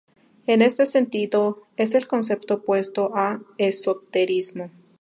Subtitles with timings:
[0.47, 4.71] En este sentido es el concepto opuesto a esoterismo.